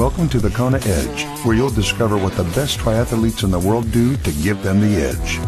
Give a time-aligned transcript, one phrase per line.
[0.00, 3.92] Welcome to the Kona Edge, where you'll discover what the best triathletes in the world
[3.92, 5.38] do to give them the edge.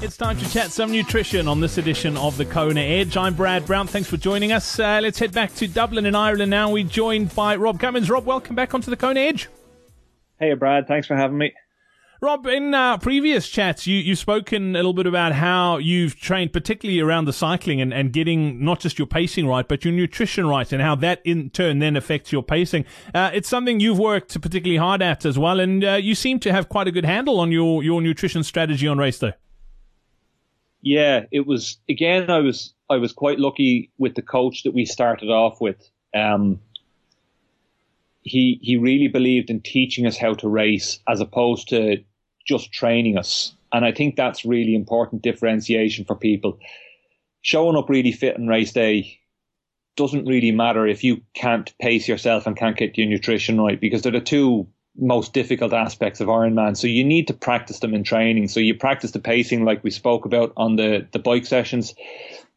[0.00, 3.16] It's time to chat some nutrition on this edition of the Kona Edge.
[3.16, 3.88] I'm Brad Brown.
[3.88, 4.78] Thanks for joining us.
[4.78, 6.70] Uh, let's head back to Dublin in Ireland now.
[6.70, 8.08] We're joined by Rob Cummins.
[8.08, 9.48] Rob, welcome back onto the Kona Edge.
[10.38, 10.86] Hey, Brad.
[10.86, 11.52] Thanks for having me.
[12.20, 16.52] Rob, in uh, previous chats, you, you've spoken a little bit about how you've trained,
[16.52, 20.46] particularly around the cycling and, and getting not just your pacing right, but your nutrition
[20.46, 22.84] right, and how that in turn then affects your pacing.
[23.14, 26.52] Uh, it's something you've worked particularly hard at as well, and uh, you seem to
[26.52, 29.34] have quite a good handle on your, your nutrition strategy on race day.
[30.84, 32.30] Yeah, it was again.
[32.30, 35.90] I was I was quite lucky with the coach that we started off with.
[36.14, 36.60] Um,
[38.20, 42.04] he he really believed in teaching us how to race as opposed to
[42.44, 43.54] just training us.
[43.72, 46.58] And I think that's really important differentiation for people.
[47.42, 49.20] Showing up really fit on race day
[49.96, 54.02] doesn't really matter if you can't pace yourself and can't get your nutrition right because
[54.02, 56.76] they're the two most difficult aspects of Ironman.
[56.76, 58.48] So you need to practice them in training.
[58.48, 61.94] So you practice the pacing like we spoke about on the, the bike sessions.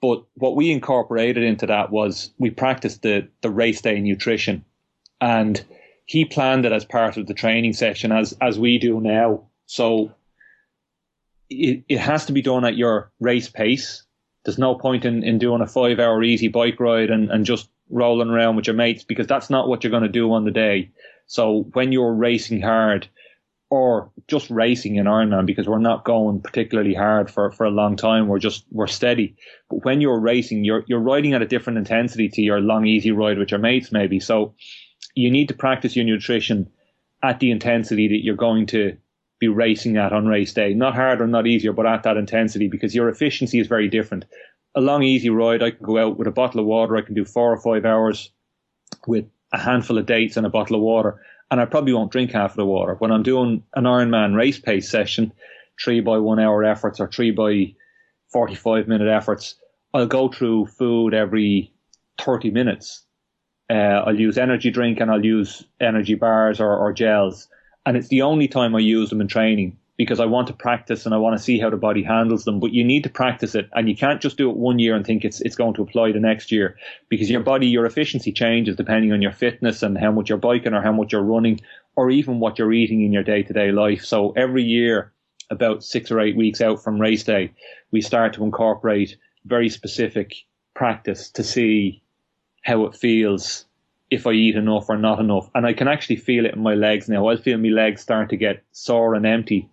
[0.00, 4.64] But what we incorporated into that was we practiced the, the race day nutrition.
[5.20, 5.64] And
[6.06, 9.44] he planned it as part of the training session as, as we do now.
[9.66, 10.12] So
[11.50, 14.04] it, it has to be done at your race pace.
[14.44, 17.68] There's no point in, in doing a five hour easy bike ride and, and just
[17.90, 20.50] rolling around with your mates because that's not what you're going to do on the
[20.50, 20.90] day.
[21.26, 23.08] So when you're racing hard
[23.70, 27.96] or just racing in Ironman because we're not going particularly hard for, for a long
[27.96, 29.36] time, we're just, we're steady.
[29.70, 33.10] But when you're racing, you're, you're riding at a different intensity to your long easy
[33.10, 34.20] ride with your mates maybe.
[34.20, 34.54] So
[35.14, 36.70] you need to practice your nutrition
[37.22, 38.96] at the intensity that you're going to
[39.44, 40.72] be racing at on race day.
[40.74, 44.24] Not harder, not easier, but at that intensity because your efficiency is very different.
[44.74, 46.96] A long, easy ride, I can go out with a bottle of water.
[46.96, 48.30] I can do four or five hours
[49.06, 51.20] with a handful of dates and a bottle of water.
[51.50, 52.94] And I probably won't drink half of the water.
[52.94, 55.32] When I'm doing an Ironman race pace session,
[55.82, 57.74] three by one hour efforts or three by
[58.32, 59.56] 45 minute efforts,
[59.92, 61.72] I'll go through food every
[62.18, 63.04] 30 minutes.
[63.70, 67.48] Uh, I'll use energy drink and I'll use energy bars or, or gels
[67.86, 71.06] and it's the only time I use them in training because I want to practice
[71.06, 72.58] and I want to see how the body handles them.
[72.58, 75.06] But you need to practice it, and you can't just do it one year and
[75.06, 76.76] think it's it's going to apply the next year
[77.08, 80.74] because your body, your efficiency changes depending on your fitness and how much you're biking
[80.74, 81.60] or how much you're running
[81.96, 84.04] or even what you're eating in your day to day life.
[84.04, 85.12] So every year,
[85.50, 87.52] about six or eight weeks out from race day,
[87.92, 90.34] we start to incorporate very specific
[90.74, 92.02] practice to see
[92.62, 93.66] how it feels
[94.14, 95.50] if I eat enough or not enough.
[95.54, 97.28] And I can actually feel it in my legs now.
[97.28, 99.68] I feel my legs start to get sore and empty.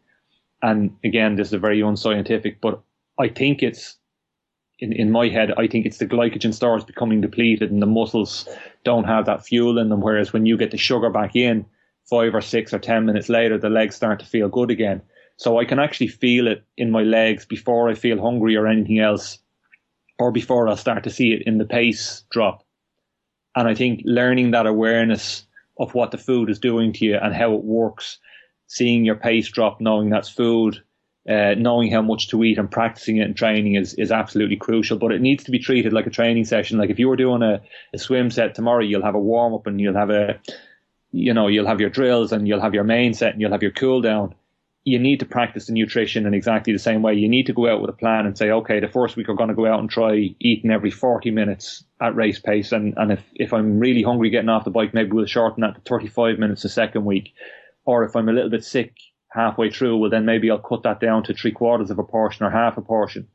[0.62, 2.82] And again, this is very unscientific, but
[3.20, 3.98] I think it's
[4.80, 8.48] in, in my head, I think it's the glycogen stores becoming depleted and the muscles
[8.84, 10.02] don't have that fuel in them.
[10.02, 11.66] Whereas when you get the sugar back in
[12.10, 15.02] five or six or 10 minutes later, the legs start to feel good again.
[15.38, 19.00] So I can actually feel it in my legs before I feel hungry or anything
[19.00, 19.40] else,
[20.20, 22.64] or before I start to see it in the pace drop.
[23.56, 25.46] And I think learning that awareness
[25.78, 28.20] of what the food is doing to you and how it works,
[28.68, 30.82] seeing your pace drop, knowing that's food,
[31.30, 34.98] uh, knowing how much to eat and practicing it and training is, is absolutely crucial.
[34.98, 36.78] But it needs to be treated like a training session.
[36.78, 37.62] Like if you were doing a,
[37.94, 40.40] a swim set tomorrow, you'll have a warm up and you'll have a,
[41.12, 43.64] you know, you'll have your drills and you'll have your main set and you'll have
[43.64, 44.34] your cool down
[44.84, 47.14] you need to practice the nutrition in exactly the same way.
[47.14, 49.36] You need to go out with a plan and say, okay, the first week we're
[49.36, 52.72] going to go out and try eating every 40 minutes at race pace.
[52.72, 55.76] And, and if, if I'm really hungry getting off the bike, maybe we'll shorten that
[55.76, 57.32] to 35 minutes the second week.
[57.86, 58.96] Or if I'm a little bit sick
[59.30, 62.46] halfway through, well, then maybe I'll cut that down to three quarters of a portion
[62.46, 63.28] or half a portion.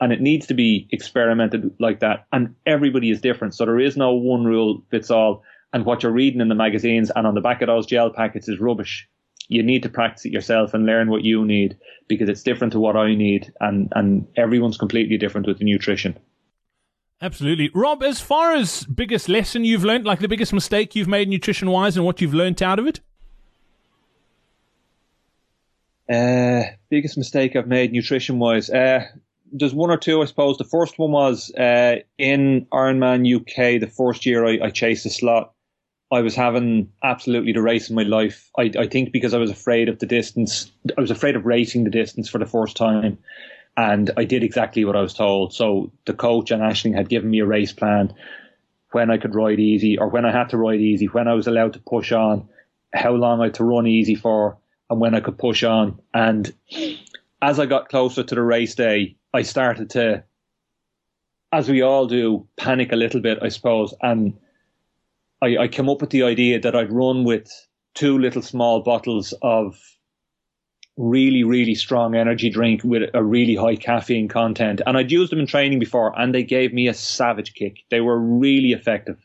[0.00, 2.26] And it needs to be experimented like that.
[2.32, 3.54] And everybody is different.
[3.54, 5.42] So there is no one rule fits all.
[5.74, 8.48] And what you're reading in the magazines and on the back of those gel packets
[8.48, 9.06] is rubbish
[9.48, 11.76] you need to practice it yourself and learn what you need
[12.08, 16.18] because it's different to what I need and, and everyone's completely different with the nutrition.
[17.20, 17.70] Absolutely.
[17.74, 21.70] Rob, as far as biggest lesson you've learned, like the biggest mistake you've made nutrition
[21.70, 23.00] wise and what you've learned out of it?
[26.08, 28.68] Uh, biggest mistake I've made nutrition wise.
[28.68, 29.06] Uh,
[29.52, 30.58] there's one or two, I suppose.
[30.58, 35.10] The first one was uh, in Ironman UK, the first year I, I chased a
[35.10, 35.53] slot.
[36.14, 38.50] I was having absolutely the race of my life.
[38.56, 41.84] I, I think because I was afraid of the distance, I was afraid of racing
[41.84, 43.18] the distance for the first time.
[43.76, 45.52] And I did exactly what I was told.
[45.52, 48.14] So the coach and Ashling had given me a race plan
[48.92, 51.48] when I could ride easy or when I had to ride easy, when I was
[51.48, 52.48] allowed to push on,
[52.94, 54.56] how long I had to run easy for,
[54.88, 56.00] and when I could push on.
[56.14, 56.54] And
[57.42, 60.22] as I got closer to the race day, I started to
[61.54, 63.94] as we all do, panic a little bit, I suppose.
[64.02, 64.36] And
[65.44, 67.50] I, I came up with the idea that I'd run with
[67.94, 69.78] two little small bottles of
[70.96, 74.80] really, really strong energy drink with a really high caffeine content.
[74.86, 77.80] And I'd used them in training before and they gave me a savage kick.
[77.90, 79.18] They were really effective.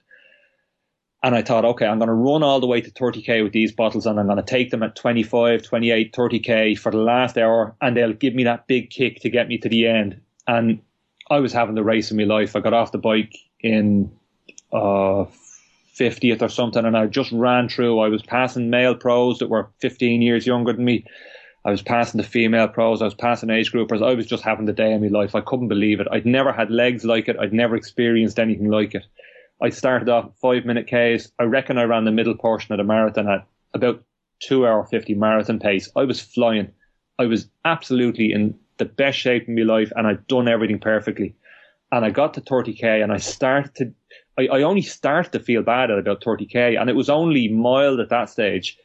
[1.24, 3.72] And I thought, okay, I'm going to run all the way to 30k with these
[3.72, 7.76] bottles and I'm going to take them at 25, 28, 30k for the last hour
[7.82, 10.20] and they'll give me that big kick to get me to the end.
[10.48, 10.82] And
[11.30, 12.56] I was having the race of my life.
[12.56, 14.12] I got off the bike in
[14.74, 15.26] uh,
[16.00, 18.00] 50th or something and I just ran through.
[18.00, 21.06] I was passing male pros that were 15 years younger than me.
[21.66, 23.02] I was passing the female pros.
[23.02, 24.06] I was passing age groupers.
[24.06, 25.36] I was just having the day of my life.
[25.36, 26.08] I couldn't believe it.
[26.10, 27.38] I'd never had legs like it.
[27.38, 29.04] I'd never experienced anything like it.
[29.62, 31.32] I started off five minute Ks.
[31.38, 34.04] I reckon I ran the middle portion of the marathon at about
[34.40, 35.90] two hour 50 marathon pace.
[35.98, 36.72] I was flying.
[37.18, 41.36] I was absolutely in the best shape in my life and I'd done everything perfectly.
[41.92, 43.94] And I got to 30k and I started to,
[44.38, 48.00] I, I only started to feel bad at about 30k and it was only mild
[48.00, 48.78] at that stage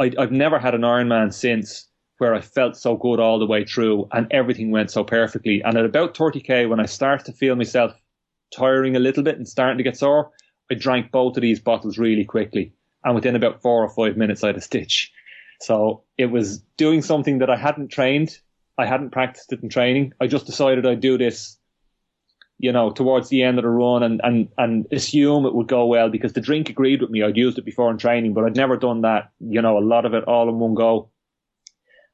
[0.00, 1.88] I, have never had an Ironman since
[2.18, 5.62] where I felt so good all the way through and everything went so perfectly.
[5.62, 7.92] And at about 30k, when I started to feel myself
[8.54, 10.30] tiring a little bit and starting to get sore,
[10.70, 12.72] I drank both of these bottles really quickly.
[13.04, 15.12] And within about four or five minutes, I had a stitch.
[15.60, 18.38] So it was doing something that I hadn't trained.
[18.78, 20.12] I hadn't practiced it in training.
[20.20, 21.58] I just decided I'd do this
[22.58, 25.86] you know, towards the end of the run and, and, and assume it would go
[25.86, 27.22] well because the drink agreed with me.
[27.22, 30.06] I'd used it before in training, but I'd never done that, you know, a lot
[30.06, 31.10] of it all in one go.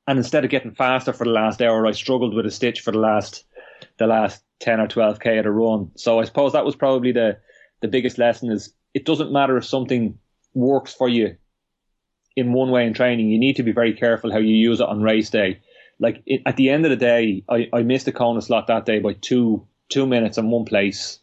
[0.07, 2.91] And instead of getting faster for the last hour, I struggled with a stitch for
[2.91, 3.45] the last,
[3.99, 5.91] the last 10 or 12k of the run.
[5.97, 7.39] So I suppose that was probably the,
[7.83, 10.19] the biggest lesson is it doesn't matter if something
[10.55, 11.37] works for you
[12.35, 13.29] in one way in training.
[13.29, 15.61] You need to be very careful how you use it on race day.
[15.99, 18.87] Like it, at the end of the day, I, I missed a Kona slot that
[18.87, 21.19] day by two two minutes in one place.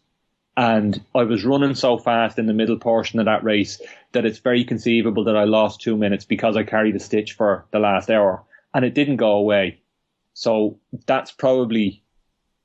[0.56, 3.80] And I was running so fast in the middle portion of that race
[4.14, 7.66] that it's very conceivable that I lost two minutes because I carried a stitch for
[7.72, 8.44] the last hour
[8.74, 9.80] and it didn't go away.
[10.34, 12.04] So that's probably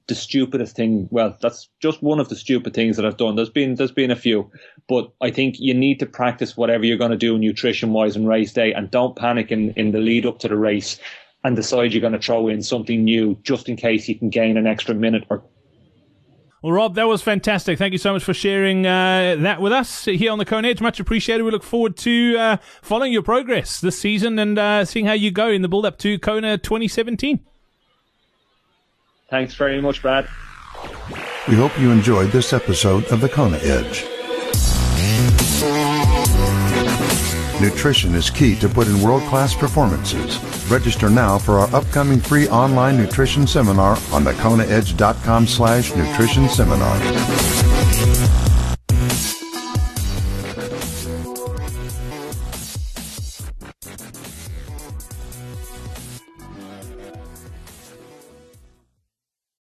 [0.07, 1.09] the stupidest thing.
[1.11, 3.37] Well, that's just one of the stupid things that I've done.
[3.37, 4.51] There's been there's been a few,
[4.89, 8.27] but I think you need to practice whatever you're going to do nutrition wise in
[8.27, 10.99] race day, and don't panic in in the lead up to the race
[11.45, 14.57] and decide you're going to throw in something new just in case you can gain
[14.57, 15.43] an extra minute or
[16.63, 17.77] well, Rob, that was fantastic.
[17.77, 20.81] Thank you so much for sharing uh, that with us here on the Kona Edge.
[20.81, 21.43] Much appreciated.
[21.43, 25.33] We look forward to uh, following your progress this season and uh, seeing how you
[25.33, 27.41] go in the build up to Kona 2017.
[29.29, 30.29] Thanks very much, Brad.
[31.49, 34.05] We hope you enjoyed this episode of the Kona Edge.
[37.61, 40.62] Nutrition is key to put in world class performances.
[40.73, 47.72] Register now for our upcoming free online nutrition seminar on thekonaedge.com slash nutrition seminar.